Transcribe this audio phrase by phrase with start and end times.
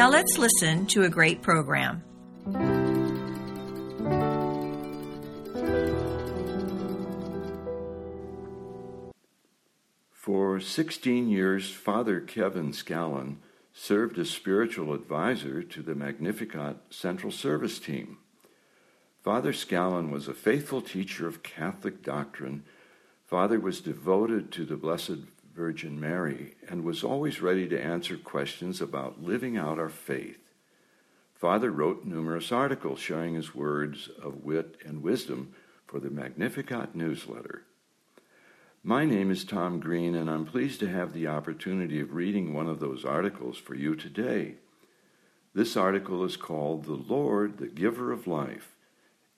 [0.00, 2.02] Now let's listen to a great program.
[10.10, 13.40] For 16 years, Father Kevin Scallon
[13.74, 18.16] served as spiritual advisor to the Magnificat Central Service team.
[19.22, 22.64] Father Scallon was a faithful teacher of Catholic doctrine.
[23.26, 25.26] Father was devoted to the Blessed
[25.60, 30.38] Virgin Mary and was always ready to answer questions about living out our faith.
[31.34, 35.52] Father wrote numerous articles sharing his words of wit and wisdom
[35.86, 37.64] for the Magnificat newsletter.
[38.82, 42.66] My name is Tom Green, and I'm pleased to have the opportunity of reading one
[42.66, 44.54] of those articles for you today.
[45.52, 48.76] This article is called The Lord, the Giver of Life,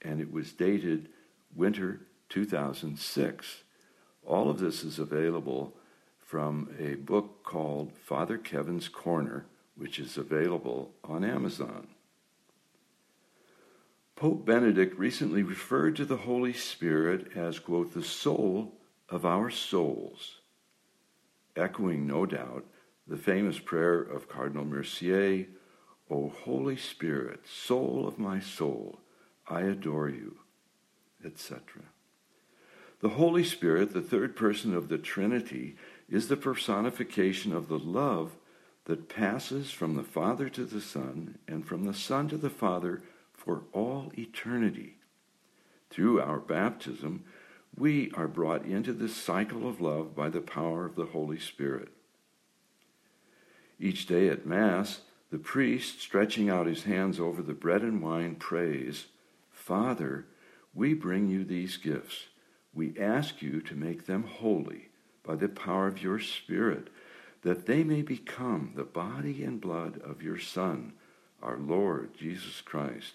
[0.00, 1.08] and it was dated
[1.52, 3.64] winter 2006.
[4.24, 5.74] All of this is available
[6.32, 9.44] from a book called Father Kevin's Corner,
[9.76, 11.86] which is available on Amazon.
[14.16, 18.72] Pope Benedict recently referred to the Holy Spirit as, quote, the soul
[19.10, 20.38] of our souls,
[21.54, 22.64] echoing, no doubt,
[23.06, 25.48] the famous prayer of Cardinal Mercier,
[26.10, 29.00] O Holy Spirit, soul of my soul,
[29.46, 30.38] I adore you,
[31.22, 31.60] etc.
[33.00, 35.76] The Holy Spirit, the third person of the Trinity,
[36.12, 38.32] is the personification of the love
[38.84, 43.02] that passes from the Father to the Son and from the Son to the Father
[43.32, 44.96] for all eternity.
[45.88, 47.24] Through our baptism,
[47.74, 51.88] we are brought into this cycle of love by the power of the Holy Spirit.
[53.80, 58.34] Each day at Mass, the priest, stretching out his hands over the bread and wine,
[58.34, 59.06] prays,
[59.50, 60.26] Father,
[60.74, 62.26] we bring you these gifts.
[62.74, 64.90] We ask you to make them holy
[65.24, 66.88] by the power of your Spirit,
[67.42, 70.92] that they may become the body and blood of your Son,
[71.42, 73.14] our Lord Jesus Christ.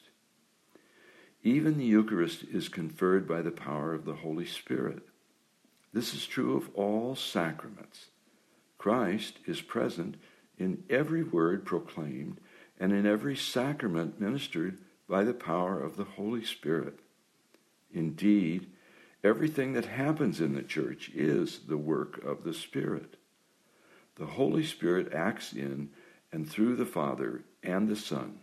[1.44, 5.00] Even the Eucharist is conferred by the power of the Holy Spirit.
[5.94, 8.07] This is true of all sacraments.
[8.78, 10.16] Christ is present
[10.57, 12.39] in every word proclaimed
[12.79, 17.00] and in every sacrament ministered by the power of the Holy Spirit.
[17.94, 18.68] Indeed,
[19.27, 23.17] everything that happens in the church is the work of the Spirit.
[24.15, 25.89] The Holy Spirit acts in
[26.31, 28.39] and through the Father and the Son,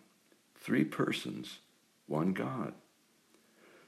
[0.57, 1.59] three persons,
[2.07, 2.75] one God.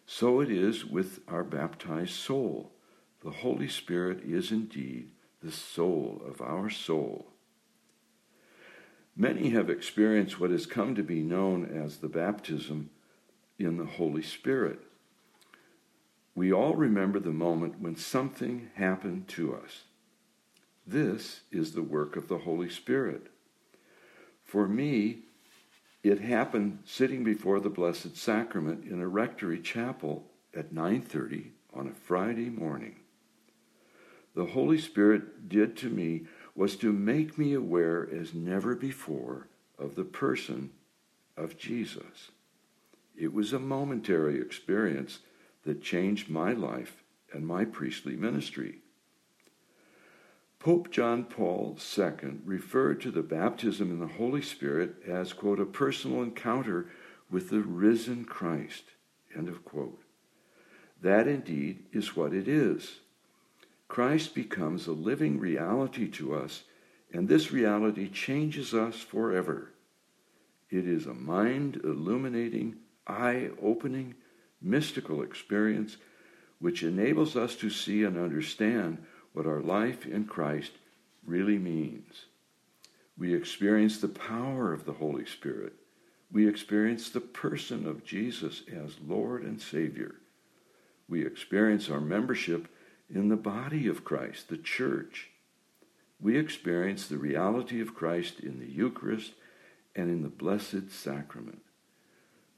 [0.07, 2.73] So it is with our baptized soul.
[3.23, 5.11] The Holy Spirit is indeed
[5.43, 7.27] the soul of our soul.
[9.15, 12.91] Many have experienced what has come to be known as the baptism
[13.59, 14.81] in the Holy Spirit.
[16.37, 19.85] We all remember the moment when something happened to us.
[20.87, 23.29] This is the work of the Holy Spirit.
[24.45, 25.21] For me,
[26.03, 31.95] it happened sitting before the Blessed Sacrament in a rectory chapel at 9:30 on a
[31.95, 32.97] Friday morning.
[34.35, 39.49] The Holy Spirit did to me was to make me aware as never before
[39.79, 40.71] of the person
[41.35, 42.31] of Jesus.
[43.17, 45.21] It was a momentary experience
[45.67, 48.79] that changed my life and my priestly ministry.
[50.59, 55.67] Pope John Paul II referred to the baptism in the Holy Spirit as, quote, a
[55.67, 56.89] personal encounter
[57.31, 58.85] with the risen Christ,
[59.37, 60.03] end of quote.
[61.03, 63.01] That indeed is what it is.
[63.87, 66.65] Christ becomes a living reality to us,
[67.13, 69.73] and this reality changes us forever.
[70.71, 72.77] It is a mind illuminating,
[73.07, 74.15] eye opening,
[74.61, 75.97] mystical experience
[76.59, 80.73] which enables us to see and understand what our life in Christ
[81.25, 82.27] really means.
[83.19, 85.75] We experience the power of the Holy Spirit.
[86.31, 90.17] We experience the person of Jesus as Lord and Savior.
[91.09, 92.69] We experience our membership
[93.09, 95.31] in the body of Christ, the church.
[96.21, 99.33] We experience the reality of Christ in the Eucharist
[99.95, 101.63] and in the Blessed Sacrament.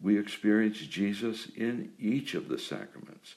[0.00, 3.35] We experience Jesus in each of the sacraments.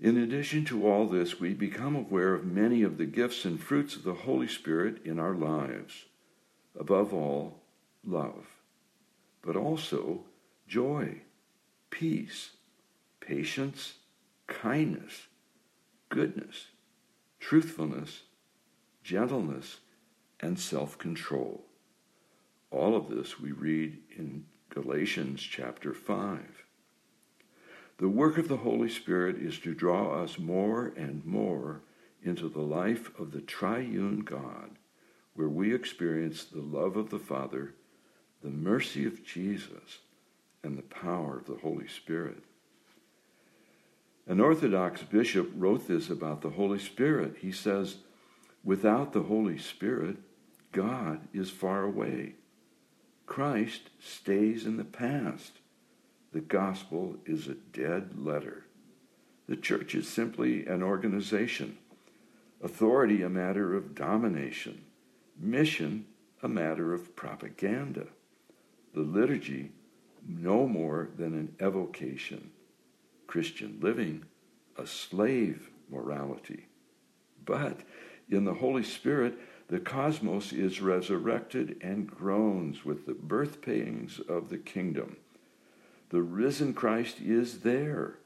[0.00, 3.94] In addition to all this, we become aware of many of the gifts and fruits
[3.94, 6.06] of the Holy Spirit in our lives.
[6.78, 7.62] Above all,
[8.04, 8.46] love.
[9.42, 10.24] but also
[10.68, 11.20] joy,
[11.90, 12.50] peace,
[13.20, 13.94] patience,
[14.46, 15.26] kindness,
[16.08, 16.66] goodness,
[17.40, 18.22] truthfulness,
[19.02, 19.78] gentleness,
[20.40, 21.64] and self control.
[22.70, 26.64] All of this we read in Galatians chapter 5.
[27.98, 31.82] The work of the Holy Spirit is to draw us more and more
[32.22, 34.70] into the life of the triune God,
[35.34, 37.74] where we experience the love of the Father,
[38.42, 39.98] the mercy of Jesus,
[40.64, 42.42] and the power of the Holy Spirit.
[44.26, 47.36] An Orthodox bishop wrote this about the Holy Spirit.
[47.42, 47.96] He says,
[48.64, 50.16] Without the Holy Spirit,
[50.72, 52.36] God is far away.
[53.26, 55.58] Christ stays in the past.
[56.32, 58.64] The gospel is a dead letter.
[59.48, 61.78] The church is simply an organization,
[62.62, 64.84] authority a matter of domination,
[65.38, 66.06] mission
[66.42, 68.06] a matter of propaganda,
[68.94, 69.72] the liturgy
[70.26, 72.50] no more than an evocation
[73.26, 74.24] Christian living,
[74.76, 76.66] a slave morality.
[77.44, 77.80] But
[78.28, 84.48] in the Holy Spirit, the cosmos is resurrected and groans with the birth pangs of
[84.48, 85.16] the kingdom.
[86.10, 88.18] The risen Christ is there.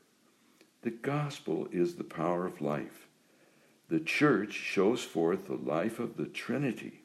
[0.83, 3.07] The gospel is the power of life.
[3.89, 7.03] The church shows forth the life of the Trinity.